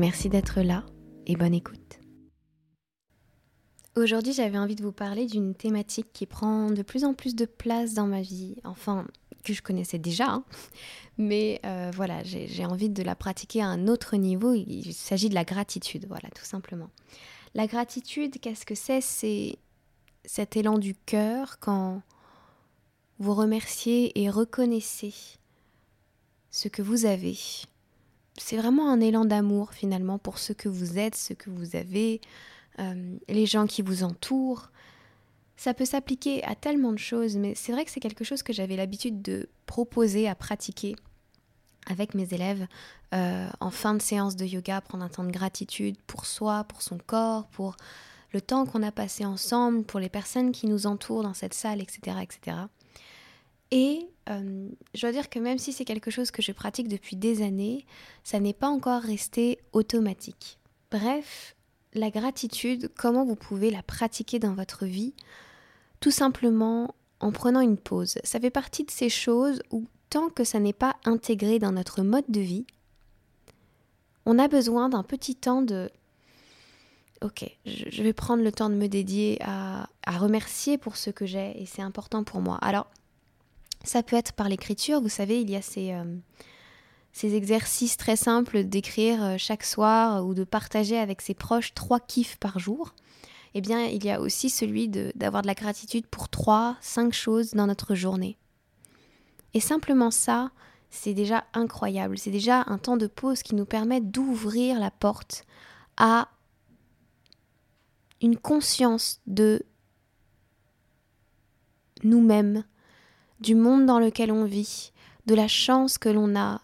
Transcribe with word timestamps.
Merci 0.00 0.30
d'être 0.30 0.62
là 0.62 0.86
et 1.26 1.36
bonne 1.36 1.52
écoute. 1.52 2.00
Aujourd'hui, 3.96 4.32
j'avais 4.32 4.56
envie 4.56 4.74
de 4.74 4.82
vous 4.82 4.92
parler 4.92 5.26
d'une 5.26 5.54
thématique 5.54 6.10
qui 6.14 6.24
prend 6.24 6.70
de 6.70 6.80
plus 6.80 7.04
en 7.04 7.12
plus 7.12 7.34
de 7.34 7.44
place 7.44 7.92
dans 7.92 8.06
ma 8.06 8.22
vie, 8.22 8.56
enfin, 8.64 9.06
que 9.44 9.52
je 9.52 9.60
connaissais 9.60 9.98
déjà, 9.98 10.24
hein. 10.30 10.44
mais 11.18 11.60
euh, 11.66 11.90
voilà, 11.94 12.22
j'ai 12.24 12.64
envie 12.64 12.88
de 12.88 13.02
la 13.02 13.14
pratiquer 13.14 13.60
à 13.60 13.66
un 13.66 13.88
autre 13.88 14.16
niveau. 14.16 14.54
Il 14.54 14.94
s'agit 14.94 15.28
de 15.28 15.34
la 15.34 15.44
gratitude, 15.44 16.06
voilà, 16.08 16.30
tout 16.30 16.46
simplement. 16.46 16.88
La 17.54 17.66
gratitude, 17.66 18.40
qu'est-ce 18.40 18.64
que 18.64 18.74
c'est? 18.74 19.02
C'est 19.02 19.58
cet 20.24 20.56
élan 20.56 20.78
du 20.78 20.94
cœur 20.94 21.58
quand 21.58 22.00
vous 23.18 23.34
remerciez 23.34 24.18
et 24.18 24.30
reconnaissez 24.30 25.12
ce 26.50 26.68
que 26.68 26.80
vous 26.80 27.04
avez, 27.04 27.36
c'est 28.40 28.56
vraiment 28.56 28.90
un 28.90 29.00
élan 29.00 29.24
d'amour 29.24 29.72
finalement 29.72 30.18
pour 30.18 30.38
ce 30.38 30.52
que 30.52 30.68
vous 30.68 30.98
êtes, 30.98 31.14
ce 31.14 31.32
que 31.34 31.50
vous 31.50 31.76
avez, 31.76 32.20
euh, 32.78 33.16
les 33.28 33.46
gens 33.46 33.66
qui 33.66 33.82
vous 33.82 34.02
entourent. 34.02 34.70
Ça 35.56 35.74
peut 35.74 35.84
s'appliquer 35.84 36.42
à 36.44 36.54
tellement 36.54 36.92
de 36.92 36.98
choses, 36.98 37.36
mais 37.36 37.54
c'est 37.54 37.72
vrai 37.72 37.84
que 37.84 37.90
c'est 37.90 38.00
quelque 38.00 38.24
chose 38.24 38.42
que 38.42 38.52
j'avais 38.52 38.76
l'habitude 38.76 39.20
de 39.20 39.48
proposer 39.66 40.28
à 40.28 40.34
pratiquer 40.34 40.96
avec 41.86 42.14
mes 42.14 42.32
élèves 42.32 42.66
euh, 43.12 43.48
en 43.60 43.70
fin 43.70 43.94
de 43.94 44.02
séance 44.02 44.36
de 44.36 44.46
yoga, 44.46 44.80
prendre 44.80 45.04
un 45.04 45.08
temps 45.08 45.24
de 45.24 45.30
gratitude 45.30 45.96
pour 46.06 46.24
soi, 46.24 46.64
pour 46.64 46.82
son 46.82 46.98
corps, 46.98 47.46
pour 47.48 47.76
le 48.32 48.40
temps 48.40 48.64
qu'on 48.64 48.82
a 48.82 48.92
passé 48.92 49.24
ensemble, 49.24 49.84
pour 49.84 50.00
les 50.00 50.08
personnes 50.08 50.52
qui 50.52 50.66
nous 50.66 50.86
entourent 50.86 51.22
dans 51.22 51.34
cette 51.34 51.54
salle, 51.54 51.80
etc. 51.80 52.16
etc. 52.22 52.56
Et 53.70 54.08
euh, 54.28 54.68
je 54.94 55.00
dois 55.00 55.12
dire 55.12 55.30
que 55.30 55.38
même 55.38 55.58
si 55.58 55.72
c'est 55.72 55.84
quelque 55.84 56.10
chose 56.10 56.30
que 56.30 56.42
je 56.42 56.52
pratique 56.52 56.88
depuis 56.88 57.16
des 57.16 57.42
années, 57.42 57.86
ça 58.24 58.40
n'est 58.40 58.52
pas 58.54 58.68
encore 58.68 59.02
resté 59.02 59.58
automatique. 59.72 60.58
Bref, 60.90 61.56
la 61.94 62.10
gratitude, 62.10 62.90
comment 62.96 63.24
vous 63.24 63.36
pouvez 63.36 63.70
la 63.70 63.82
pratiquer 63.82 64.38
dans 64.38 64.54
votre 64.54 64.86
vie? 64.86 65.14
Tout 66.00 66.10
simplement 66.10 66.94
en 67.20 67.32
prenant 67.32 67.60
une 67.60 67.76
pause. 67.76 68.18
Ça 68.24 68.40
fait 68.40 68.50
partie 68.50 68.84
de 68.84 68.90
ces 68.90 69.08
choses 69.08 69.62
où 69.70 69.84
tant 70.08 70.30
que 70.30 70.44
ça 70.44 70.58
n'est 70.58 70.72
pas 70.72 70.96
intégré 71.04 71.58
dans 71.58 71.72
notre 71.72 72.02
mode 72.02 72.24
de 72.28 72.40
vie, 72.40 72.66
on 74.26 74.38
a 74.38 74.48
besoin 74.48 74.88
d'un 74.88 75.02
petit 75.02 75.34
temps 75.34 75.62
de 75.62 75.90
ok, 77.22 77.44
je 77.66 78.02
vais 78.02 78.14
prendre 78.14 78.42
le 78.42 78.50
temps 78.50 78.70
de 78.70 78.74
me 78.74 78.86
dédier 78.86 79.38
à, 79.42 79.88
à 80.04 80.18
remercier 80.18 80.78
pour 80.78 80.96
ce 80.96 81.10
que 81.10 81.26
j'ai 81.26 81.60
et 81.60 81.66
c'est 81.66 81.82
important 81.82 82.24
pour 82.24 82.40
moi. 82.40 82.56
Alors, 82.62 82.86
ça 83.84 84.02
peut 84.02 84.16
être 84.16 84.32
par 84.32 84.48
l'écriture, 84.48 85.00
vous 85.00 85.08
savez, 85.08 85.40
il 85.40 85.50
y 85.50 85.56
a 85.56 85.62
ces, 85.62 85.92
euh, 85.92 86.04
ces 87.12 87.34
exercices 87.34 87.96
très 87.96 88.16
simples 88.16 88.64
d'écrire 88.64 89.22
euh, 89.22 89.34
chaque 89.38 89.64
soir 89.64 90.24
ou 90.26 90.34
de 90.34 90.44
partager 90.44 90.98
avec 90.98 91.20
ses 91.20 91.34
proches 91.34 91.74
trois 91.74 92.00
kiffs 92.00 92.36
par 92.36 92.58
jour. 92.58 92.94
Eh 93.54 93.60
bien, 93.60 93.84
il 93.84 94.04
y 94.04 94.10
a 94.10 94.20
aussi 94.20 94.48
celui 94.48 94.88
d'avoir 94.88 95.42
de, 95.42 95.48
la 95.48 95.54
gratitude 95.54 96.06
pour 96.06 96.28
trois, 96.28 96.76
cinq 96.80 97.12
choses 97.12 97.52
dans 97.52 97.66
notre 97.66 97.94
journée. 97.94 98.38
Et 99.54 99.60
simplement 99.60 100.12
ça, 100.12 100.52
c'est 100.90 101.14
déjà 101.14 101.44
incroyable. 101.52 102.16
C'est 102.16 102.30
déjà 102.30 102.64
un 102.68 102.78
temps 102.78 102.96
de 102.96 103.08
pause 103.08 103.42
qui 103.42 103.56
nous 103.56 103.64
permet 103.64 104.00
d'ouvrir 104.00 104.78
la 104.78 104.92
porte 104.92 105.44
à 105.96 106.28
une 108.22 108.36
conscience 108.36 109.20
de 109.26 109.64
nous-mêmes, 112.04 112.64
du 113.40 113.54
monde 113.54 113.86
dans 113.86 113.98
lequel 113.98 114.32
on 114.32 114.44
vit, 114.44 114.92
de 115.26 115.34
la 115.34 115.48
chance 115.48 115.98
que 115.98 116.08
l'on 116.08 116.36
a, 116.36 116.60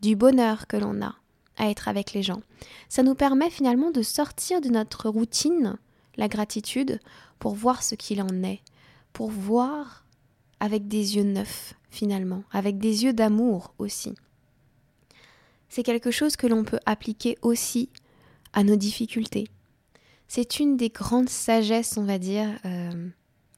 du 0.00 0.16
bonheur 0.16 0.66
que 0.66 0.76
l'on 0.76 1.02
a 1.02 1.16
à 1.56 1.70
être 1.70 1.88
avec 1.88 2.12
les 2.12 2.22
gens. 2.22 2.42
Ça 2.88 3.02
nous 3.02 3.14
permet 3.14 3.50
finalement 3.50 3.90
de 3.90 4.02
sortir 4.02 4.60
de 4.60 4.68
notre 4.68 5.08
routine, 5.08 5.76
la 6.16 6.28
gratitude, 6.28 7.00
pour 7.38 7.54
voir 7.54 7.82
ce 7.82 7.94
qu'il 7.94 8.20
en 8.20 8.42
est, 8.42 8.60
pour 9.12 9.30
voir 9.30 10.04
avec 10.60 10.88
des 10.88 11.16
yeux 11.16 11.24
neufs 11.24 11.74
finalement, 11.90 12.44
avec 12.52 12.78
des 12.78 13.04
yeux 13.04 13.12
d'amour 13.12 13.74
aussi. 13.78 14.14
C'est 15.68 15.82
quelque 15.82 16.10
chose 16.10 16.36
que 16.36 16.46
l'on 16.46 16.64
peut 16.64 16.80
appliquer 16.86 17.38
aussi 17.42 17.88
à 18.52 18.64
nos 18.64 18.76
difficultés. 18.76 19.48
C'est 20.28 20.58
une 20.58 20.76
des 20.76 20.90
grandes 20.90 21.28
sagesses, 21.28 21.96
on 21.96 22.04
va 22.04 22.18
dire, 22.18 22.48
euh, 22.64 23.08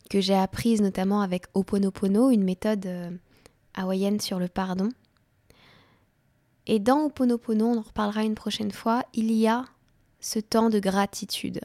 que 0.09 0.21
j'ai 0.21 0.35
apprise 0.35 0.81
notamment 0.81 1.21
avec 1.21 1.47
Oponopono, 1.55 2.31
une 2.31 2.45
méthode 2.45 2.87
euh, 2.87 3.11
hawaïenne 3.75 4.21
sur 4.21 4.39
le 4.39 4.49
pardon. 4.49 4.89
Et 6.67 6.79
dans 6.79 7.05
Oponopono, 7.05 7.67
on 7.67 7.79
en 7.79 7.83
reparlera 7.83 8.25
une 8.25 8.35
prochaine 8.35 8.73
fois, 8.73 9.05
il 9.15 9.33
y 9.33 9.47
a 9.47 9.65
ce 10.21 10.39
temps 10.39 10.71
de 10.71 10.81
gratitude. 10.81 11.61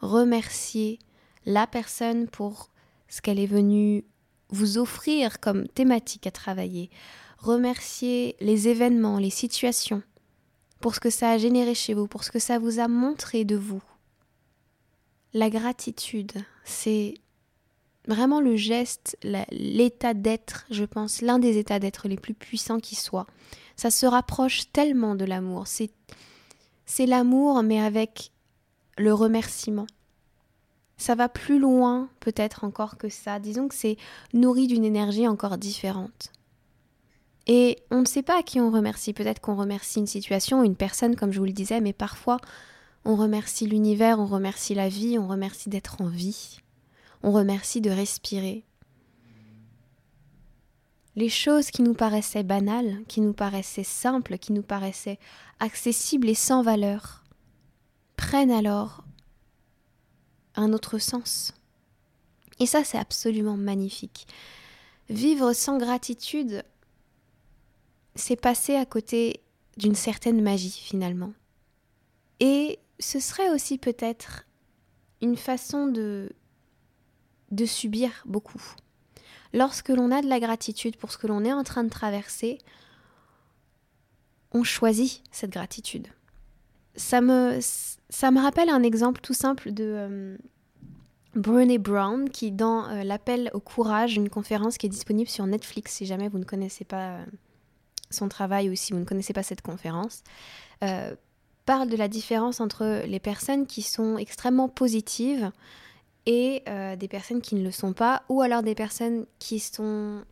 Remercier 0.00 0.98
la 1.46 1.66
personne 1.66 2.28
pour 2.28 2.70
ce 3.08 3.20
qu'elle 3.20 3.40
est 3.40 3.46
venue 3.46 4.04
vous 4.50 4.78
offrir 4.78 5.40
comme 5.40 5.66
thématique 5.68 6.26
à 6.26 6.30
travailler. 6.30 6.90
Remercier 7.38 8.36
les 8.40 8.68
événements, 8.68 9.18
les 9.18 9.30
situations, 9.30 10.02
pour 10.80 10.94
ce 10.94 11.00
que 11.00 11.10
ça 11.10 11.30
a 11.30 11.38
généré 11.38 11.74
chez 11.74 11.94
vous, 11.94 12.06
pour 12.06 12.24
ce 12.24 12.30
que 12.30 12.38
ça 12.38 12.58
vous 12.58 12.80
a 12.80 12.88
montré 12.88 13.44
de 13.44 13.56
vous. 13.56 13.82
La 15.32 15.48
gratitude, 15.48 16.32
c'est 16.64 17.14
vraiment 18.10 18.40
le 18.40 18.56
geste, 18.56 19.16
l'état 19.50 20.14
d'être, 20.14 20.66
je 20.70 20.84
pense, 20.84 21.22
l'un 21.22 21.38
des 21.38 21.58
états 21.58 21.78
d'être 21.78 22.08
les 22.08 22.16
plus 22.16 22.34
puissants 22.34 22.80
qui 22.80 22.94
soit. 22.94 23.26
Ça 23.76 23.90
se 23.90 24.06
rapproche 24.06 24.70
tellement 24.72 25.14
de 25.14 25.24
l'amour. 25.24 25.66
C'est, 25.66 25.90
c'est 26.84 27.06
l'amour, 27.06 27.62
mais 27.62 27.80
avec 27.80 28.32
le 28.98 29.14
remerciement. 29.14 29.86
Ça 30.98 31.14
va 31.14 31.30
plus 31.30 31.58
loin, 31.58 32.10
peut-être 32.20 32.64
encore 32.64 32.98
que 32.98 33.08
ça. 33.08 33.38
Disons 33.38 33.68
que 33.68 33.74
c'est 33.74 33.96
nourri 34.34 34.66
d'une 34.66 34.84
énergie 34.84 35.26
encore 35.26 35.56
différente. 35.56 36.32
Et 37.46 37.78
on 37.90 38.00
ne 38.00 38.06
sait 38.06 38.22
pas 38.22 38.40
à 38.40 38.42
qui 38.42 38.60
on 38.60 38.70
remercie. 38.70 39.14
Peut-être 39.14 39.40
qu'on 39.40 39.56
remercie 39.56 39.98
une 39.98 40.06
situation, 40.06 40.62
une 40.62 40.76
personne, 40.76 41.16
comme 41.16 41.32
je 41.32 41.38
vous 41.38 41.46
le 41.46 41.52
disais, 41.52 41.80
mais 41.80 41.94
parfois 41.94 42.36
on 43.04 43.16
remercie 43.16 43.66
l'univers, 43.66 44.18
on 44.18 44.26
remercie 44.26 44.74
la 44.74 44.88
vie, 44.88 45.18
on 45.18 45.26
remercie 45.26 45.70
d'être 45.70 46.02
en 46.02 46.08
vie 46.08 46.60
on 47.22 47.32
remercie 47.32 47.80
de 47.80 47.90
respirer. 47.90 48.64
Les 51.16 51.28
choses 51.28 51.70
qui 51.70 51.82
nous 51.82 51.94
paraissaient 51.94 52.44
banales, 52.44 53.02
qui 53.08 53.20
nous 53.20 53.32
paraissaient 53.32 53.84
simples, 53.84 54.38
qui 54.38 54.52
nous 54.52 54.62
paraissaient 54.62 55.18
accessibles 55.58 56.28
et 56.28 56.34
sans 56.34 56.62
valeur, 56.62 57.24
prennent 58.16 58.50
alors 58.50 59.04
un 60.54 60.72
autre 60.72 60.98
sens. 60.98 61.54
Et 62.58 62.66
ça, 62.66 62.84
c'est 62.84 62.98
absolument 62.98 63.56
magnifique. 63.56 64.26
Vivre 65.08 65.52
sans 65.52 65.78
gratitude, 65.78 66.62
c'est 68.14 68.36
passer 68.36 68.76
à 68.76 68.86
côté 68.86 69.40
d'une 69.76 69.94
certaine 69.94 70.42
magie 70.42 70.70
finalement. 70.70 71.32
Et 72.38 72.78
ce 72.98 73.18
serait 73.18 73.50
aussi 73.50 73.78
peut-être 73.78 74.46
une 75.20 75.36
façon 75.36 75.86
de 75.86 76.30
de 77.50 77.64
subir 77.64 78.10
beaucoup. 78.26 78.62
Lorsque 79.52 79.88
l'on 79.88 80.10
a 80.10 80.22
de 80.22 80.28
la 80.28 80.40
gratitude 80.40 80.96
pour 80.96 81.10
ce 81.10 81.18
que 81.18 81.26
l'on 81.26 81.44
est 81.44 81.52
en 81.52 81.64
train 81.64 81.82
de 81.82 81.88
traverser, 81.88 82.58
on 84.52 84.62
choisit 84.62 85.22
cette 85.30 85.50
gratitude. 85.50 86.08
Ça 86.96 87.20
me, 87.20 87.58
ça 87.60 88.30
me 88.30 88.40
rappelle 88.40 88.68
un 88.68 88.82
exemple 88.82 89.20
tout 89.20 89.34
simple 89.34 89.72
de 89.72 89.84
euh, 89.84 90.36
Brené 91.34 91.78
Brown 91.78 92.28
qui, 92.28 92.50
dans 92.50 92.88
euh, 92.88 93.02
l'appel 93.04 93.50
au 93.54 93.60
courage, 93.60 94.16
une 94.16 94.28
conférence 94.28 94.76
qui 94.76 94.86
est 94.86 94.90
disponible 94.90 95.30
sur 95.30 95.46
Netflix 95.46 95.94
si 95.94 96.06
jamais 96.06 96.28
vous 96.28 96.38
ne 96.38 96.44
connaissez 96.44 96.84
pas 96.84 97.10
euh, 97.10 97.24
son 98.10 98.28
travail 98.28 98.70
ou 98.70 98.76
si 98.76 98.92
vous 98.92 98.98
ne 98.98 99.04
connaissez 99.04 99.32
pas 99.32 99.44
cette 99.44 99.62
conférence, 99.62 100.22
parle 101.66 101.88
de 101.88 101.96
la 101.96 102.08
différence 102.08 102.58
entre 102.58 103.04
les 103.06 103.20
personnes 103.20 103.66
qui 103.66 103.82
sont 103.82 104.18
extrêmement 104.18 104.68
positives, 104.68 105.52
et 106.26 106.62
euh, 106.68 106.96
des 106.96 107.08
personnes 107.08 107.40
qui 107.40 107.54
ne 107.54 107.62
le 107.62 107.70
sont 107.70 107.92
pas, 107.92 108.22
ou 108.28 108.42
alors 108.42 108.62
des 108.62 108.74
personnes 108.74 109.26
qui, 109.38 109.58
sont, 109.58 110.22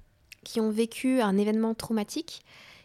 qui 0.45 0.61
ont 0.61 0.71
vécu 0.71 1.21
un 1.21 1.37
événement 1.37 1.75
traumatique 1.75 2.45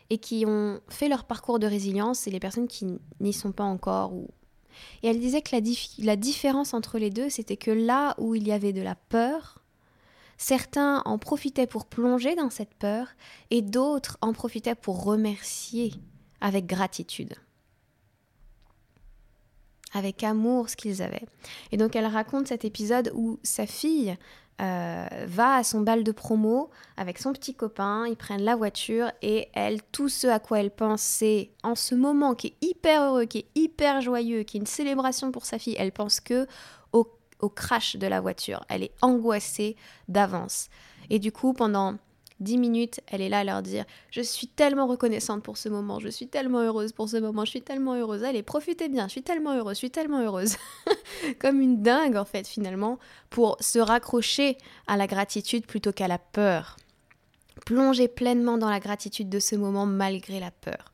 et 0.10 0.18
qui 0.18 0.46
ont 0.46 0.80
fait 0.90 1.10
leur 1.10 1.26
parcours 1.26 1.60
de 1.60 1.68
résilience 1.68 2.28
et 2.28 2.32
les 2.32 2.40
personnes 2.40 2.68
qui 2.68 3.00
n'y 3.20 3.34
sont 3.34 3.52
pas 3.52 3.64
encore. 3.64 4.14
Ou... 4.14 4.28
Et 5.02 5.08
elle 5.08 5.20
disait 5.20 5.42
que 5.42 5.56
la, 5.56 5.62
la 6.00 6.16
différence 6.16 6.74
entre 6.74 6.98
les 6.98 7.10
deux, 7.10 7.30
c'était 7.30 7.58
que 7.58 7.72
là 7.72 8.16
où 8.18 8.36
il 8.36 8.48
y 8.48 8.52
avait 8.52 8.74
de 8.74 8.82
la 8.82 8.96
peur, 8.96 9.60
certains 10.38 11.02
en 11.06 11.18
profitaient 11.18 11.68
pour 11.68 11.86
plonger 11.86 12.36
dans 12.36 12.50
cette 12.50 12.74
peur 12.74 13.08
et 13.50 13.62
d'autres 13.62 14.18
en 14.22 14.34
profitaient 14.34 14.76
pour 14.76 15.04
remercier 15.04 15.94
avec 16.42 16.66
gratitude 16.66 17.36
avec 19.94 20.24
amour 20.24 20.70
ce 20.70 20.76
qu'ils 20.76 21.02
avaient. 21.02 21.26
Et 21.72 21.78
donc 21.78 21.96
elle 21.96 22.06
raconte 22.06 22.48
cet 22.48 22.66
épisode 22.66 23.12
où 23.16 23.40
sa 23.44 23.66
fille 23.66 24.16
euh, 24.62 25.08
va 25.26 25.56
à 25.56 25.64
son 25.64 25.82
bal 25.82 26.04
de 26.04 26.12
promo 26.12 26.70
avec 26.96 27.18
son 27.18 27.34
petit 27.34 27.56
copain, 27.56 28.06
ils 28.08 28.16
prennent 28.16 28.44
la 28.44 28.56
voiture 28.56 29.12
et 29.24 29.50
elle, 29.54 29.82
tout 29.92 30.10
ce 30.10 30.28
à 30.28 30.40
quoi 30.40 30.60
elle 30.60 30.70
pense, 30.70 31.02
c'est 31.02 31.50
en 31.64 31.74
ce 31.74 31.96
moment 31.96 32.36
qui 32.36 32.48
est 32.48 32.68
hyper 32.68 33.02
heureux, 33.02 33.26
qui 33.26 33.40
est 33.40 33.48
hyper 33.56 34.02
joyeux, 34.02 34.44
qui 34.44 34.58
est 34.58 34.60
une 34.60 34.68
célébration 34.68 35.32
pour 35.32 35.46
sa 35.46 35.58
fille, 35.58 35.76
elle 35.80 35.92
pense 35.92 36.20
que 36.20 36.48
au, 36.92 37.08
au 37.40 37.50
crash 37.50 37.96
de 37.96 38.06
la 38.06 38.22
voiture. 38.22 38.64
Elle 38.70 38.84
est 38.84 38.94
angoissée 39.02 39.76
d'avance. 40.08 40.70
Et 41.10 41.18
du 41.18 41.32
coup, 41.32 41.54
pendant 41.54 41.96
dix 42.44 42.58
minutes, 42.58 43.00
elle 43.08 43.22
est 43.22 43.30
là 43.30 43.40
à 43.40 43.44
leur 43.44 43.62
dire 43.62 43.86
Je 44.12 44.22
suis 44.22 44.48
tellement 44.48 44.88
reconnaissante 44.88 45.44
pour 45.44 45.58
ce 45.58 45.70
moment, 45.70 46.00
je 46.00 46.10
suis 46.10 46.28
tellement 46.28 46.60
heureuse 46.60 46.92
pour 46.92 47.10
ce 47.10 47.18
moment, 47.18 47.46
je 47.46 47.52
suis 47.52 47.62
tellement 47.62 47.96
heureuse. 47.96 48.24
Allez, 48.24 48.44
profitez 48.44 48.90
bien, 48.90 49.08
je 49.08 49.14
suis 49.14 49.24
tellement 49.24 49.54
heureuse, 49.54 49.76
je 49.76 49.80
suis 49.80 49.92
tellement 49.92 50.22
heureuse. 50.22 50.58
Comme 51.40 51.62
une 51.62 51.82
dingue, 51.82 52.16
en 52.16 52.26
fait, 52.26 52.48
finalement, 52.48 53.00
pour 53.30 53.58
se 53.60 53.80
raccrocher 53.80 54.58
à 54.88 54.98
la 54.98 55.08
gratitude 55.08 55.66
plutôt 55.66 55.92
qu'à 55.92 56.08
la 56.08 56.20
peur. 56.20 56.78
Plonger 57.66 58.08
pleinement 58.08 58.58
dans 58.58 58.70
la 58.70 58.80
gratitude 58.80 59.30
de 59.30 59.40
ce 59.40 59.56
moment 59.56 59.86
malgré 59.86 60.40
la 60.40 60.52
peur. 60.52 60.94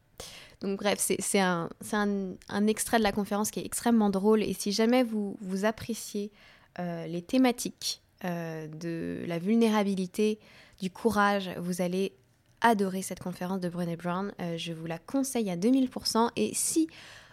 Donc 0.62 0.80
bref, 0.80 1.00
c'est 1.00 1.40
un, 1.40 1.70
un, 1.94 2.68
extrait 2.68 2.98
de 2.98 3.04
la 3.04 3.14
conférence 3.14 3.50
qui 3.50 3.62
est 3.62 3.66
extrêmement 3.66 4.10
drôle 4.10 4.44
et 4.44 4.54
si 4.54 4.74
jamais 4.74 5.04
vous, 5.04 5.38
vous 5.40 5.64
appréciez 5.64 6.32
euh, 6.80 7.08
les 7.08 7.22
thématiques 7.22 8.02
euh, 8.26 8.68
de 8.68 9.24
la 9.28 9.40
vulnérabilité, 9.40 10.40
du 10.80 10.90
courage. 10.90 11.50
Vous 11.58 11.82
allez 11.82 12.14
adorer 12.62 13.02
cette 13.02 13.20
conférence 13.20 13.60
de 13.60 13.70
Brené 13.70 13.96
Brown. 13.96 14.34
Euh, 14.42 14.58
je 14.58 14.74
vous 14.74 14.86
la 14.86 14.98
conseille 14.98 15.50
à 15.50 15.58
2000%. 15.58 16.32
Et 16.36 16.54
si 16.54 16.88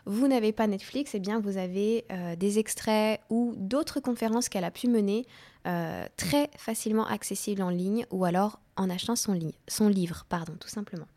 vous 0.05 0.29
n'avez 0.29 0.53
pas 0.53 0.67
Netflix, 0.67 1.15
eh 1.15 1.21
bien 1.21 1.41
vous 1.41 1.57
avez 1.57 2.05
euh, 2.11 2.37
des 2.37 2.59
extraits 2.59 3.21
ou 3.29 3.55
d'autres 3.57 4.01
conférences 4.01 4.49
qu'elle 4.49 4.65
a 4.65 4.71
pu 4.71 4.89
mener 4.89 5.27
euh, 5.67 6.07
très 6.17 6.51
facilement 6.57 7.07
accessibles 7.07 7.63
en 7.63 7.71
ligne 7.71 8.07
ou 8.11 8.25
alors 8.25 8.61
en 8.77 8.89
achetant 8.91 9.17
son, 9.17 9.39
son 9.69 9.89
livre, 9.89 10.27
pardon, 10.29 10.55
tout 10.61 10.69
simplement. 10.69 11.09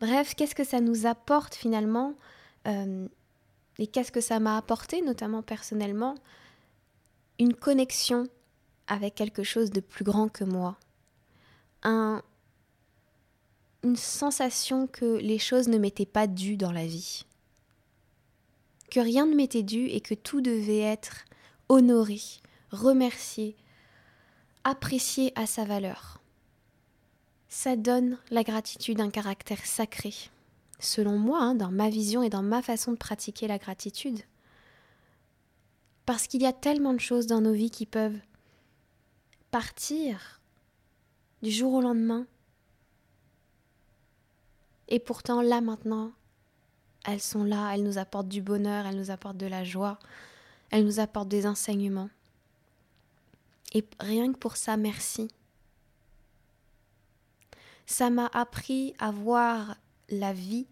Bref, 0.00 0.34
qu'est-ce 0.34 0.56
que 0.56 0.64
ça 0.64 0.80
nous 0.80 1.06
apporte 1.06 1.54
finalement? 1.54 2.14
Et 3.78 3.86
qu'est-ce 3.86 4.10
que 4.10 4.20
ça 4.20 4.40
m'a 4.40 4.56
apporté, 4.56 5.00
notamment 5.00 5.42
personnellement? 5.42 6.16
Une 7.38 7.54
connexion 7.54 8.28
avec 8.92 9.14
quelque 9.14 9.42
chose 9.42 9.70
de 9.70 9.80
plus 9.80 10.04
grand 10.04 10.28
que 10.28 10.44
moi. 10.44 10.76
Un, 11.82 12.22
une 13.82 13.96
sensation 13.96 14.86
que 14.86 15.16
les 15.16 15.38
choses 15.38 15.68
ne 15.68 15.78
m'étaient 15.78 16.04
pas 16.04 16.26
dues 16.26 16.58
dans 16.58 16.72
la 16.72 16.86
vie. 16.86 17.24
Que 18.90 19.00
rien 19.00 19.24
ne 19.24 19.34
m'était 19.34 19.62
dû 19.62 19.86
et 19.86 20.02
que 20.02 20.12
tout 20.12 20.42
devait 20.42 20.80
être 20.80 21.24
honoré, 21.70 22.20
remercié, 22.70 23.56
apprécié 24.62 25.32
à 25.36 25.46
sa 25.46 25.64
valeur. 25.64 26.20
Ça 27.48 27.76
donne 27.76 28.18
la 28.30 28.44
gratitude 28.44 29.00
un 29.00 29.08
caractère 29.08 29.64
sacré, 29.64 30.12
selon 30.80 31.18
moi, 31.18 31.40
hein, 31.40 31.54
dans 31.54 31.70
ma 31.70 31.88
vision 31.88 32.22
et 32.22 32.28
dans 32.28 32.42
ma 32.42 32.60
façon 32.60 32.92
de 32.92 32.98
pratiquer 32.98 33.48
la 33.48 33.56
gratitude. 33.56 34.20
Parce 36.04 36.26
qu'il 36.26 36.42
y 36.42 36.46
a 36.46 36.52
tellement 36.52 36.92
de 36.92 37.00
choses 37.00 37.26
dans 37.26 37.40
nos 37.40 37.54
vies 37.54 37.70
qui 37.70 37.86
peuvent 37.86 38.20
partir 39.52 40.40
du 41.42 41.50
jour 41.50 41.74
au 41.74 41.80
lendemain. 41.82 42.26
Et 44.88 44.98
pourtant, 44.98 45.42
là 45.42 45.60
maintenant, 45.60 46.10
elles 47.04 47.20
sont 47.20 47.44
là, 47.44 47.72
elles 47.72 47.84
nous 47.84 47.98
apportent 47.98 48.28
du 48.28 48.40
bonheur, 48.40 48.86
elles 48.86 48.96
nous 48.96 49.10
apportent 49.10 49.36
de 49.36 49.46
la 49.46 49.62
joie, 49.62 49.98
elles 50.70 50.84
nous 50.84 51.00
apportent 51.00 51.28
des 51.28 51.46
enseignements. 51.46 52.08
Et 53.74 53.84
rien 54.00 54.32
que 54.32 54.38
pour 54.38 54.56
ça, 54.56 54.76
merci. 54.76 55.28
Ça 57.86 58.08
m'a 58.08 58.30
appris 58.32 58.94
à 58.98 59.10
voir 59.10 59.76
la 60.08 60.32
vie 60.32 60.66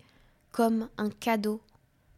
comme 0.52 0.88
un 0.96 1.10
cadeau 1.10 1.60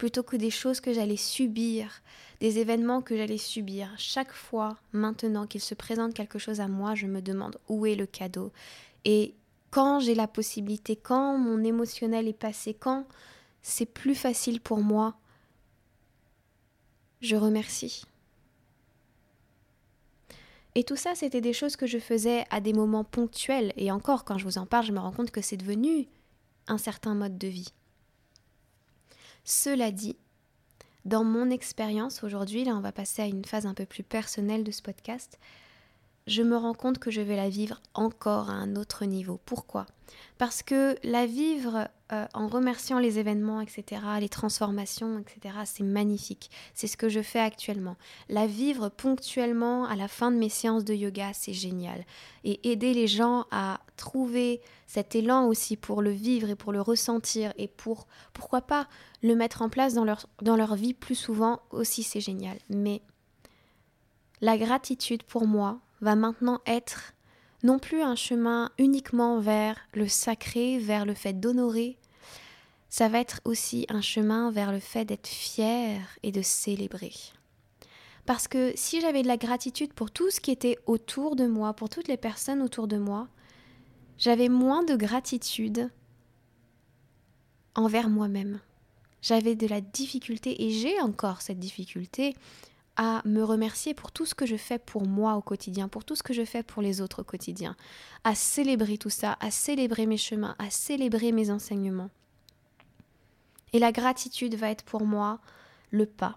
plutôt 0.02 0.24
que 0.24 0.34
des 0.34 0.50
choses 0.50 0.80
que 0.80 0.92
j'allais 0.92 1.16
subir, 1.16 2.02
des 2.40 2.58
événements 2.58 3.02
que 3.02 3.16
j'allais 3.16 3.38
subir. 3.38 3.88
Chaque 3.98 4.32
fois, 4.32 4.76
maintenant 4.92 5.46
qu'il 5.46 5.60
se 5.60 5.76
présente 5.76 6.12
quelque 6.12 6.40
chose 6.40 6.60
à 6.60 6.66
moi, 6.66 6.96
je 6.96 7.06
me 7.06 7.22
demande 7.22 7.56
où 7.68 7.86
est 7.86 7.94
le 7.94 8.06
cadeau. 8.06 8.50
Et 9.04 9.32
quand 9.70 10.00
j'ai 10.00 10.16
la 10.16 10.26
possibilité, 10.26 10.96
quand 10.96 11.38
mon 11.38 11.62
émotionnel 11.62 12.26
est 12.26 12.32
passé, 12.32 12.74
quand 12.74 13.06
c'est 13.62 13.86
plus 13.86 14.16
facile 14.16 14.60
pour 14.60 14.80
moi, 14.80 15.14
je 17.20 17.36
remercie. 17.36 18.04
Et 20.74 20.82
tout 20.82 20.96
ça, 20.96 21.14
c'était 21.14 21.40
des 21.40 21.52
choses 21.52 21.76
que 21.76 21.86
je 21.86 21.98
faisais 21.98 22.44
à 22.50 22.60
des 22.60 22.72
moments 22.72 23.04
ponctuels. 23.04 23.72
Et 23.76 23.92
encore, 23.92 24.24
quand 24.24 24.38
je 24.38 24.46
vous 24.46 24.58
en 24.58 24.66
parle, 24.66 24.84
je 24.84 24.90
me 24.90 24.98
rends 24.98 25.12
compte 25.12 25.30
que 25.30 25.42
c'est 25.42 25.56
devenu 25.56 26.08
un 26.66 26.78
certain 26.78 27.14
mode 27.14 27.38
de 27.38 27.46
vie. 27.46 27.72
Cela 29.44 29.90
dit, 29.90 30.16
dans 31.04 31.24
mon 31.24 31.50
expérience 31.50 32.22
aujourd'hui, 32.22 32.64
là 32.64 32.76
on 32.76 32.80
va 32.80 32.92
passer 32.92 33.22
à 33.22 33.26
une 33.26 33.44
phase 33.44 33.66
un 33.66 33.74
peu 33.74 33.86
plus 33.86 34.04
personnelle 34.04 34.64
de 34.64 34.70
ce 34.70 34.82
podcast, 34.82 35.38
je 36.26 36.42
me 36.42 36.56
rends 36.56 36.74
compte 36.74 36.98
que 36.98 37.10
je 37.10 37.20
vais 37.20 37.36
la 37.36 37.48
vivre 37.48 37.80
encore 37.94 38.50
à 38.50 38.54
un 38.54 38.76
autre 38.76 39.04
niveau. 39.04 39.40
Pourquoi? 39.44 39.86
Parce 40.38 40.62
que 40.62 40.96
la 41.02 41.26
vivre 41.26 41.88
euh, 42.12 42.26
en 42.34 42.46
remerciant 42.46 42.98
les 42.98 43.18
événements, 43.18 43.60
etc., 43.60 44.02
les 44.20 44.28
transformations, 44.28 45.18
etc., 45.18 45.54
c'est 45.64 45.82
magnifique. 45.82 46.50
C'est 46.74 46.86
ce 46.86 46.96
que 46.96 47.08
je 47.08 47.22
fais 47.22 47.38
actuellement. 47.38 47.96
La 48.28 48.46
vivre 48.46 48.88
ponctuellement 48.88 49.86
à 49.86 49.96
la 49.96 50.08
fin 50.08 50.30
de 50.30 50.36
mes 50.36 50.48
séances 50.48 50.84
de 50.84 50.94
yoga, 50.94 51.30
c'est 51.32 51.52
génial. 51.52 52.04
Et 52.44 52.70
aider 52.70 52.92
les 52.94 53.06
gens 53.06 53.46
à 53.50 53.80
trouver 53.96 54.60
cet 54.86 55.14
élan 55.14 55.46
aussi 55.46 55.76
pour 55.76 56.02
le 56.02 56.10
vivre 56.10 56.50
et 56.50 56.56
pour 56.56 56.72
le 56.72 56.80
ressentir 56.80 57.52
et 57.56 57.68
pour, 57.68 58.06
pourquoi 58.32 58.60
pas, 58.60 58.88
le 59.22 59.34
mettre 59.34 59.62
en 59.62 59.70
place 59.70 59.94
dans 59.94 60.04
leur, 60.04 60.26
dans 60.42 60.56
leur 60.56 60.74
vie 60.74 60.94
plus 60.94 61.14
souvent 61.14 61.60
aussi, 61.70 62.02
c'est 62.02 62.20
génial. 62.20 62.58
Mais 62.68 63.00
la 64.40 64.58
gratitude 64.58 65.22
pour 65.22 65.46
moi, 65.46 65.80
va 66.02 66.14
maintenant 66.14 66.60
être 66.66 67.14
non 67.62 67.78
plus 67.78 68.02
un 68.02 68.16
chemin 68.16 68.70
uniquement 68.76 69.40
vers 69.40 69.78
le 69.94 70.08
sacré, 70.08 70.78
vers 70.78 71.06
le 71.06 71.14
fait 71.14 71.40
d'honorer, 71.40 71.96
ça 72.90 73.08
va 73.08 73.20
être 73.20 73.40
aussi 73.44 73.86
un 73.88 74.02
chemin 74.02 74.50
vers 74.50 74.72
le 74.72 74.80
fait 74.80 75.06
d'être 75.06 75.28
fier 75.28 76.00
et 76.22 76.32
de 76.32 76.42
célébrer. 76.42 77.14
Parce 78.26 78.48
que 78.48 78.72
si 78.76 79.00
j'avais 79.00 79.22
de 79.22 79.28
la 79.28 79.36
gratitude 79.36 79.94
pour 79.94 80.10
tout 80.10 80.30
ce 80.30 80.40
qui 80.40 80.50
était 80.50 80.78
autour 80.86 81.34
de 81.34 81.46
moi, 81.46 81.72
pour 81.72 81.88
toutes 81.88 82.08
les 82.08 82.16
personnes 82.16 82.60
autour 82.60 82.88
de 82.88 82.98
moi, 82.98 83.28
j'avais 84.18 84.48
moins 84.48 84.84
de 84.84 84.94
gratitude 84.94 85.90
envers 87.74 88.10
moi-même. 88.10 88.60
J'avais 89.22 89.54
de 89.54 89.66
la 89.66 89.80
difficulté, 89.80 90.64
et 90.64 90.70
j'ai 90.70 91.00
encore 91.00 91.40
cette 91.40 91.60
difficulté, 91.60 92.34
à 92.96 93.22
me 93.24 93.42
remercier 93.42 93.94
pour 93.94 94.12
tout 94.12 94.26
ce 94.26 94.34
que 94.34 94.46
je 94.46 94.56
fais 94.56 94.78
pour 94.78 95.06
moi 95.06 95.34
au 95.34 95.42
quotidien, 95.42 95.88
pour 95.88 96.04
tout 96.04 96.16
ce 96.16 96.22
que 96.22 96.34
je 96.34 96.44
fais 96.44 96.62
pour 96.62 96.82
les 96.82 97.00
autres 97.00 97.22
au 97.22 97.24
quotidien, 97.24 97.76
à 98.24 98.34
célébrer 98.34 98.98
tout 98.98 99.10
ça, 99.10 99.36
à 99.40 99.50
célébrer 99.50 100.06
mes 100.06 100.18
chemins, 100.18 100.54
à 100.58 100.70
célébrer 100.70 101.32
mes 101.32 101.50
enseignements. 101.50 102.10
Et 103.72 103.78
la 103.78 103.92
gratitude 103.92 104.54
va 104.54 104.70
être 104.70 104.84
pour 104.84 105.06
moi 105.06 105.40
le 105.90 106.06
pas. 106.06 106.36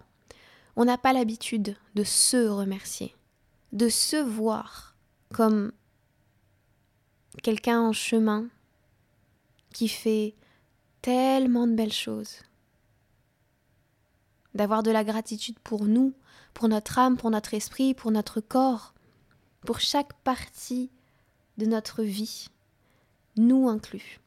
On 0.76 0.84
n'a 0.84 0.98
pas 0.98 1.12
l'habitude 1.12 1.76
de 1.94 2.04
se 2.04 2.48
remercier, 2.48 3.14
de 3.72 3.88
se 3.88 4.16
voir 4.16 4.96
comme 5.32 5.72
quelqu'un 7.42 7.80
en 7.80 7.92
chemin 7.92 8.46
qui 9.72 9.88
fait 9.88 10.34
tellement 11.02 11.66
de 11.66 11.74
belles 11.74 11.92
choses. 11.92 12.38
D'avoir 14.56 14.82
de 14.82 14.90
la 14.90 15.04
gratitude 15.04 15.58
pour 15.60 15.84
nous, 15.84 16.14
pour 16.54 16.68
notre 16.68 16.98
âme, 16.98 17.16
pour 17.16 17.30
notre 17.30 17.54
esprit, 17.54 17.94
pour 17.94 18.10
notre 18.10 18.40
corps, 18.40 18.94
pour 19.64 19.80
chaque 19.80 20.14
partie 20.24 20.90
de 21.58 21.66
notre 21.66 22.02
vie, 22.02 22.48
nous 23.36 23.68
inclus. 23.68 24.18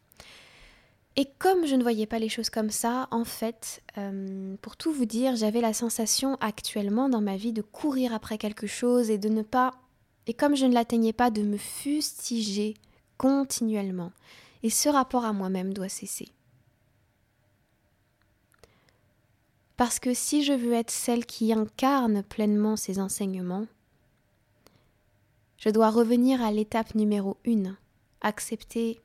Et 1.16 1.28
comme 1.40 1.66
je 1.66 1.76
ne 1.76 1.82
voyais 1.82 2.06
pas 2.06 2.20
les 2.20 2.30
choses 2.30 2.50
comme 2.50 2.70
ça, 2.70 3.08
en 3.12 3.26
fait, 3.26 3.82
euh, 3.98 4.56
pour 4.62 4.78
tout 4.78 4.94
vous 4.94 5.06
dire, 5.06 5.36
j'avais 5.36 5.62
la 5.62 5.74
sensation 5.74 6.38
actuellement 6.40 7.10
dans 7.10 7.22
ma 7.22 7.36
vie 7.36 7.52
de 7.52 7.62
courir 7.62 8.14
après 8.14 8.38
quelque 8.38 8.68
chose 8.68 9.10
et 9.10 9.18
de 9.18 9.30
ne 9.30 9.42
pas, 9.42 9.74
et 10.28 10.34
comme 10.34 10.56
je 10.56 10.66
ne 10.66 10.74
l'atteignais 10.74 11.12
pas, 11.12 11.32
de 11.32 11.42
me 11.42 11.58
fustiger 11.58 12.76
continuellement. 13.18 14.12
Et 14.62 14.70
ce 14.70 14.90
rapport 14.90 15.26
à 15.26 15.34
moi-même 15.34 15.74
doit 15.74 15.90
cesser. 15.90 16.30
Parce 19.80 20.00
que 20.00 20.14
si 20.14 20.44
je 20.44 20.52
veux 20.52 20.74
être 20.74 20.92
celle 20.92 21.26
qui 21.26 21.54
incarne 21.54 22.22
pleinement 22.22 22.76
ces 22.76 23.00
enseignements, 23.00 23.66
je 25.58 25.70
dois 25.70 25.90
revenir 25.90 26.42
à 26.42 26.52
l'étape 26.52 26.96
numéro 26.96 27.38
une, 27.46 27.78
accepter 28.20 29.00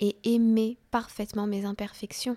et 0.00 0.16
aimer 0.24 0.78
parfaitement 0.90 1.46
mes 1.46 1.64
imperfections. 1.64 2.36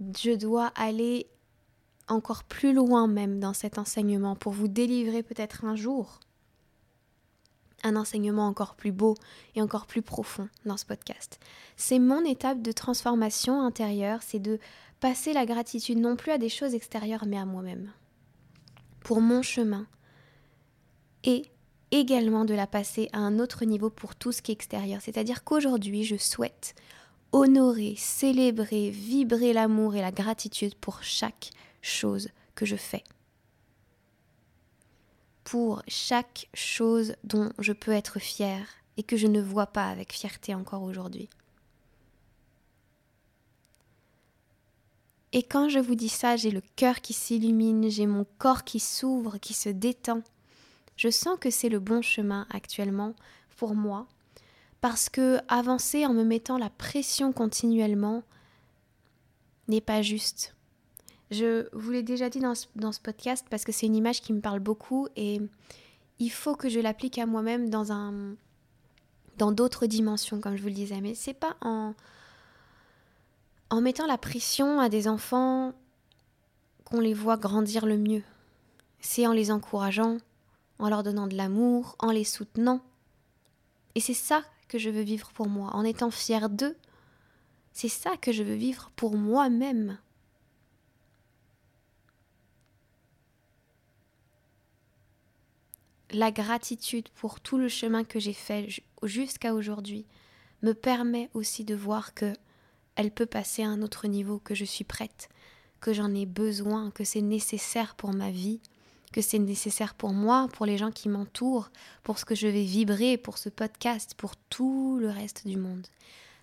Je 0.00 0.34
dois 0.34 0.72
aller 0.74 1.28
encore 2.08 2.42
plus 2.42 2.72
loin 2.72 3.06
même 3.06 3.38
dans 3.38 3.54
cet 3.54 3.78
enseignement 3.78 4.34
pour 4.34 4.54
vous 4.54 4.66
délivrer 4.66 5.22
peut-être 5.22 5.64
un 5.66 5.76
jour 5.76 6.18
un 7.84 7.96
enseignement 7.96 8.46
encore 8.46 8.74
plus 8.74 8.92
beau 8.92 9.14
et 9.54 9.62
encore 9.62 9.86
plus 9.86 10.02
profond 10.02 10.48
dans 10.64 10.76
ce 10.76 10.84
podcast. 10.84 11.38
C'est 11.76 11.98
mon 11.98 12.24
étape 12.24 12.62
de 12.62 12.72
transformation 12.72 13.62
intérieure, 13.62 14.20
c'est 14.22 14.38
de 14.38 14.58
passer 15.00 15.32
la 15.32 15.46
gratitude 15.46 15.98
non 15.98 16.16
plus 16.16 16.32
à 16.32 16.38
des 16.38 16.48
choses 16.48 16.74
extérieures 16.74 17.26
mais 17.26 17.38
à 17.38 17.44
moi-même, 17.44 17.92
pour 19.00 19.20
mon 19.20 19.42
chemin, 19.42 19.86
et 21.24 21.42
également 21.90 22.44
de 22.44 22.54
la 22.54 22.66
passer 22.66 23.08
à 23.12 23.18
un 23.18 23.38
autre 23.38 23.64
niveau 23.64 23.90
pour 23.90 24.14
tout 24.14 24.32
ce 24.32 24.42
qui 24.42 24.50
est 24.50 24.54
extérieur. 24.54 25.00
C'est-à-dire 25.00 25.44
qu'aujourd'hui, 25.44 26.04
je 26.04 26.16
souhaite 26.16 26.74
honorer, 27.32 27.94
célébrer, 27.96 28.90
vibrer 28.90 29.52
l'amour 29.52 29.94
et 29.94 30.00
la 30.00 30.12
gratitude 30.12 30.74
pour 30.74 31.02
chaque 31.02 31.50
chose 31.82 32.28
que 32.54 32.66
je 32.66 32.76
fais. 32.76 33.04
Pour 35.50 35.82
chaque 35.88 36.50
chose 36.52 37.14
dont 37.24 37.50
je 37.58 37.72
peux 37.72 37.92
être 37.92 38.18
fière 38.18 38.66
et 38.98 39.02
que 39.02 39.16
je 39.16 39.26
ne 39.26 39.40
vois 39.40 39.68
pas 39.68 39.88
avec 39.88 40.12
fierté 40.12 40.54
encore 40.54 40.82
aujourd'hui. 40.82 41.30
Et 45.32 45.42
quand 45.42 45.70
je 45.70 45.78
vous 45.78 45.94
dis 45.94 46.10
ça, 46.10 46.36
j'ai 46.36 46.50
le 46.50 46.60
cœur 46.76 47.00
qui 47.00 47.14
s'illumine, 47.14 47.88
j'ai 47.88 48.06
mon 48.06 48.26
corps 48.36 48.64
qui 48.64 48.78
s'ouvre, 48.78 49.38
qui 49.38 49.54
se 49.54 49.70
détend. 49.70 50.20
Je 50.98 51.08
sens 51.08 51.38
que 51.40 51.48
c'est 51.48 51.70
le 51.70 51.78
bon 51.78 52.02
chemin 52.02 52.46
actuellement 52.50 53.14
pour 53.56 53.74
moi 53.74 54.06
parce 54.82 55.08
que 55.08 55.38
avancer 55.48 56.04
en 56.04 56.12
me 56.12 56.24
mettant 56.24 56.58
la 56.58 56.68
pression 56.68 57.32
continuellement 57.32 58.22
n'est 59.66 59.80
pas 59.80 60.02
juste. 60.02 60.54
Je 61.30 61.68
vous 61.72 61.90
l'ai 61.90 62.02
déjà 62.02 62.30
dit 62.30 62.40
dans 62.40 62.54
ce, 62.54 62.66
dans 62.76 62.92
ce 62.92 63.00
podcast 63.00 63.46
parce 63.50 63.64
que 63.64 63.72
c'est 63.72 63.86
une 63.86 63.96
image 63.96 64.22
qui 64.22 64.32
me 64.32 64.40
parle 64.40 64.60
beaucoup 64.60 65.08
et 65.16 65.40
il 66.18 66.30
faut 66.30 66.56
que 66.56 66.68
je 66.68 66.80
l'applique 66.80 67.18
à 67.18 67.26
moi-même 67.26 67.68
dans 67.68 67.92
un 67.92 68.34
dans 69.36 69.52
d'autres 69.52 69.86
dimensions 69.86 70.40
comme 70.40 70.56
je 70.56 70.62
vous 70.62 70.68
le 70.68 70.74
disais 70.74 71.00
mais 71.00 71.14
c'est 71.14 71.34
pas 71.34 71.56
en 71.60 71.94
en 73.70 73.80
mettant 73.80 74.06
la 74.06 74.18
pression 74.18 74.80
à 74.80 74.88
des 74.88 75.08
enfants 75.08 75.74
qu'on 76.84 77.00
les 77.00 77.14
voit 77.14 77.36
grandir 77.36 77.86
le 77.86 77.98
mieux. 77.98 78.22
C'est 79.00 79.26
en 79.26 79.32
les 79.32 79.50
encourageant, 79.50 80.18
en 80.78 80.88
leur 80.88 81.02
donnant 81.02 81.26
de 81.26 81.36
l'amour, 81.36 81.96
en 81.98 82.10
les 82.10 82.24
soutenant. 82.24 82.80
Et 83.94 84.00
c'est 84.00 84.14
ça 84.14 84.42
que 84.68 84.78
je 84.78 84.90
veux 84.90 85.02
vivre 85.02 85.30
pour 85.34 85.48
moi, 85.48 85.70
en 85.74 85.84
étant 85.84 86.10
fière 86.10 86.48
d'eux. 86.48 86.76
C'est 87.72 87.88
ça 87.88 88.16
que 88.16 88.32
je 88.32 88.42
veux 88.42 88.54
vivre 88.54 88.90
pour 88.96 89.16
moi-même. 89.16 89.98
La 96.10 96.30
gratitude 96.30 97.08
pour 97.10 97.40
tout 97.40 97.58
le 97.58 97.68
chemin 97.68 98.04
que 98.04 98.18
j'ai 98.18 98.32
fait 98.32 98.68
jusqu'à 99.02 99.54
aujourd'hui 99.54 100.06
me 100.62 100.72
permet 100.72 101.28
aussi 101.34 101.64
de 101.64 101.74
voir 101.74 102.14
que 102.14 102.32
elle 102.96 103.10
peut 103.12 103.26
passer 103.26 103.62
à 103.62 103.68
un 103.68 103.82
autre 103.82 104.08
niveau, 104.08 104.40
que 104.40 104.54
je 104.54 104.64
suis 104.64 104.84
prête, 104.84 105.28
que 105.80 105.92
j'en 105.92 106.12
ai 106.14 106.26
besoin, 106.26 106.90
que 106.90 107.04
c'est 107.04 107.20
nécessaire 107.20 107.94
pour 107.94 108.12
ma 108.12 108.30
vie 108.30 108.60
que 109.12 109.20
c'est 109.20 109.38
nécessaire 109.38 109.94
pour 109.94 110.12
moi, 110.12 110.48
pour 110.52 110.66
les 110.66 110.78
gens 110.78 110.90
qui 110.90 111.08
m'entourent, 111.08 111.70
pour 112.02 112.18
ce 112.18 112.24
que 112.24 112.34
je 112.34 112.46
vais 112.46 112.64
vibrer, 112.64 113.16
pour 113.16 113.38
ce 113.38 113.48
podcast, 113.48 114.14
pour 114.14 114.36
tout 114.36 114.98
le 115.00 115.10
reste 115.10 115.46
du 115.46 115.56
monde. 115.56 115.86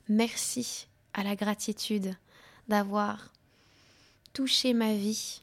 Merci 0.10 0.88
à 1.14 1.24
la 1.24 1.36
gratitude 1.36 2.16
d'avoir 2.68 3.32
touché 4.34 4.74
ma 4.74 4.94
vie 4.94 5.42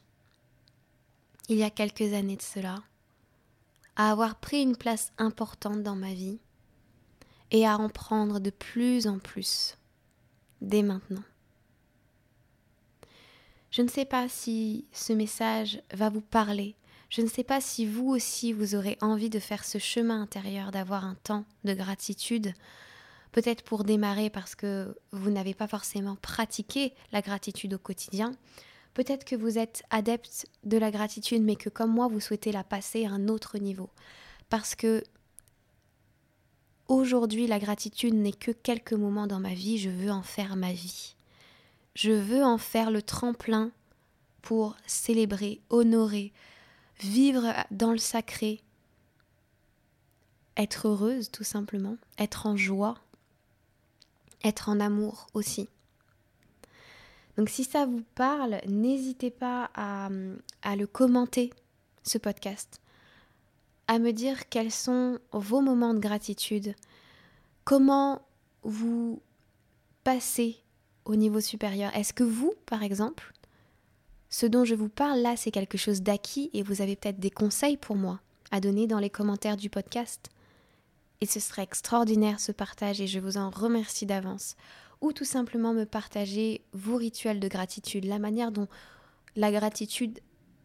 il 1.49 1.57
y 1.57 1.63
a 1.63 1.69
quelques 1.69 2.13
années 2.13 2.37
de 2.37 2.41
cela, 2.41 2.75
à 3.95 4.11
avoir 4.11 4.35
pris 4.35 4.61
une 4.61 4.77
place 4.77 5.11
importante 5.17 5.83
dans 5.83 5.95
ma 5.95 6.13
vie 6.13 6.39
et 7.51 7.67
à 7.67 7.77
en 7.77 7.89
prendre 7.89 8.39
de 8.39 8.49
plus 8.49 9.07
en 9.07 9.19
plus 9.19 9.77
dès 10.61 10.81
maintenant. 10.81 11.23
Je 13.69 13.81
ne 13.81 13.87
sais 13.87 14.05
pas 14.05 14.29
si 14.29 14.85
ce 14.91 15.13
message 15.13 15.81
va 15.93 16.09
vous 16.09 16.21
parler, 16.21 16.75
je 17.09 17.21
ne 17.21 17.27
sais 17.27 17.43
pas 17.43 17.61
si 17.61 17.85
vous 17.85 18.07
aussi 18.07 18.53
vous 18.53 18.75
aurez 18.75 18.97
envie 19.01 19.29
de 19.29 19.39
faire 19.39 19.65
ce 19.65 19.77
chemin 19.77 20.21
intérieur, 20.21 20.71
d'avoir 20.71 21.05
un 21.05 21.15
temps 21.23 21.45
de 21.63 21.73
gratitude, 21.73 22.53
peut-être 23.31 23.63
pour 23.63 23.83
démarrer 23.83 24.29
parce 24.29 24.55
que 24.55 24.95
vous 25.11 25.29
n'avez 25.29 25.53
pas 25.53 25.67
forcément 25.67 26.15
pratiqué 26.15 26.93
la 27.11 27.21
gratitude 27.21 27.73
au 27.73 27.79
quotidien, 27.79 28.31
peut-être 28.93 29.25
que 29.25 29.35
vous 29.35 29.57
êtes 29.57 29.83
adepte 29.89 30.47
de 30.63 30.77
la 30.77 30.91
gratitude 30.91 31.43
mais 31.43 31.55
que 31.55 31.69
comme 31.69 31.91
moi 31.91 32.07
vous 32.07 32.19
souhaitez 32.19 32.51
la 32.51 32.63
passer 32.63 33.05
à 33.05 33.11
un 33.11 33.27
autre 33.27 33.57
niveau. 33.57 33.89
Parce 34.49 34.75
que 34.75 35.03
aujourd'hui 36.87 37.47
la 37.47 37.59
gratitude 37.59 38.13
n'est 38.13 38.31
que 38.31 38.51
quelques 38.51 38.93
moments 38.93 39.27
dans 39.27 39.39
ma 39.39 39.53
vie, 39.53 39.77
je 39.77 39.89
veux 39.89 40.11
en 40.11 40.23
faire 40.23 40.55
ma 40.55 40.73
vie. 40.73 41.15
Je 41.95 42.11
veux 42.11 42.43
en 42.43 42.57
faire 42.57 42.89
le 42.89 43.01
tremplin 43.01 43.71
pour 44.41 44.75
célébrer, 44.87 45.61
honorer, 45.69 46.33
vivre 46.99 47.53
dans 47.71 47.91
le 47.91 47.97
sacré, 47.97 48.61
être 50.57 50.87
heureuse 50.87 51.31
tout 51.31 51.43
simplement, 51.43 51.97
être 52.17 52.45
en 52.45 52.55
joie, 52.55 52.97
être 54.43 54.69
en 54.69 54.79
amour 54.79 55.27
aussi. 55.33 55.69
Donc 57.37 57.49
si 57.49 57.63
ça 57.63 57.85
vous 57.85 58.03
parle, 58.15 58.59
n'hésitez 58.67 59.31
pas 59.31 59.69
à, 59.75 60.09
le 60.75 60.85
commenter, 60.85 61.51
ce 62.03 62.17
podcast, 62.17 62.81
à 63.87 63.99
me 63.99 64.11
dire 64.11 64.49
quels 64.49 64.71
sont 64.71 65.19
vos 65.31 65.61
moments 65.61 65.93
de 65.93 65.99
gratitude, 65.99 66.75
comment 67.63 68.21
vous 68.63 69.21
passez 70.03 70.57
au 71.05 71.15
niveau 71.15 71.41
supérieur. 71.41 71.95
Est-ce 71.95 72.13
que 72.13 72.23
vous, 72.23 72.53
par 72.65 72.83
exemple, 72.83 73.33
ce 74.29 74.45
dont 74.45 74.65
je 74.65 74.75
vous 74.75 74.89
parle 74.89 75.19
là, 75.19 75.35
c'est 75.35 75.51
quelque 75.51 75.77
chose 75.77 76.01
d'acquis 76.01 76.49
et 76.53 76.63
vous 76.63 76.81
avez 76.81 76.95
peut-être 76.95 77.19
des 77.19 77.31
conseils 77.31 77.77
pour 77.77 77.95
moi 77.95 78.19
à 78.51 78.59
donner 78.59 78.87
dans 78.87 78.99
les 78.99 79.09
commentaires 79.09 79.57
du 79.57 79.69
podcast? 79.69 80.29
Et 81.21 81.25
ce 81.25 81.39
serait 81.39 81.63
extraordinaire 81.63 82.39
ce 82.39 82.51
partage 82.51 82.99
et 82.99 83.07
je 83.07 83.19
vous 83.19 83.37
en 83.37 83.49
remercie 83.49 84.05
d'avance. 84.05 84.55
Ou 85.03 85.13
tout 85.13 85.25
simplement 85.25 85.73
me 85.73 85.85
partager 85.85 86.61
vos 86.71 86.95
rituels 86.95 87.39
de 87.39 87.47
gratitude, 87.47 88.05
la 88.05 88.19
manière 88.19 88.51
dont 88.51 88.67
la 89.35 89.51
gratitude 89.51 90.19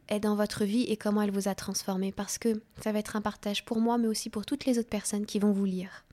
est 0.08 0.20
dans 0.20 0.36
votre 0.36 0.64
vie 0.64 0.84
et 0.84 0.96
comment 0.96 1.22
elle 1.22 1.30
vous 1.30 1.48
a 1.48 1.54
transformé. 1.54 2.12
Parce 2.12 2.38
que 2.38 2.62
ça 2.82 2.92
va 2.92 3.00
être 3.00 3.16
un 3.16 3.20
partage 3.20 3.64
pour 3.64 3.80
moi, 3.80 3.98
mais 3.98 4.06
aussi 4.06 4.30
pour 4.30 4.46
toutes 4.46 4.64
les 4.64 4.78
autres 4.78 4.88
personnes 4.88 5.26
qui 5.26 5.38
vont 5.38 5.52
vous 5.52 5.64
lire. 5.64 6.04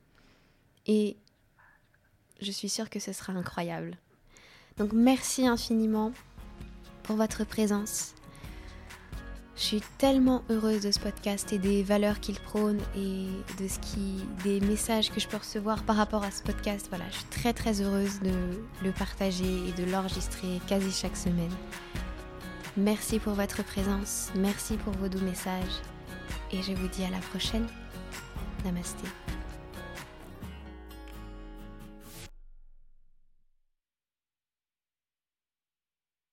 Et 0.87 1.17
je 2.41 2.51
suis 2.51 2.67
sûre 2.67 2.89
que 2.89 2.99
ce 2.99 3.13
sera 3.13 3.31
incroyable. 3.33 3.97
Donc 4.77 4.91
merci 4.91 5.47
infiniment 5.47 6.11
pour 7.03 7.15
votre 7.15 7.45
présence. 7.45 8.15
Je 9.55 9.61
suis 9.61 9.81
tellement 9.97 10.43
heureuse 10.49 10.81
de 10.81 10.91
ce 10.91 10.99
podcast 10.99 11.53
et 11.53 11.57
des 11.57 11.81
valeurs 11.81 12.19
qu'il 12.19 12.37
prône 12.39 12.79
et 12.95 13.27
de 13.61 13.67
ce 13.69 13.79
qui, 13.79 14.25
des 14.43 14.59
messages 14.59 15.11
que 15.11 15.21
je 15.21 15.27
peux 15.29 15.37
recevoir 15.37 15.83
par 15.83 15.95
rapport 15.95 16.23
à 16.23 16.31
ce 16.31 16.43
podcast. 16.43 16.87
Voilà, 16.89 17.05
je 17.09 17.15
suis 17.15 17.25
très 17.25 17.53
très 17.53 17.81
heureuse 17.81 18.19
de 18.19 18.33
le 18.83 18.91
partager 18.91 19.45
et 19.45 19.71
de 19.81 19.89
l'enregistrer 19.89 20.59
quasi 20.67 20.91
chaque 20.91 21.15
semaine. 21.15 21.53
Merci 22.75 23.19
pour 23.19 23.33
votre 23.33 23.63
présence, 23.63 24.29
merci 24.35 24.75
pour 24.75 24.91
vos 24.93 25.07
doux 25.07 25.23
messages 25.23 25.79
et 26.51 26.61
je 26.61 26.73
vous 26.73 26.89
dis 26.89 27.05
à 27.05 27.09
la 27.09 27.19
prochaine. 27.19 27.65
Namasté. 28.65 29.07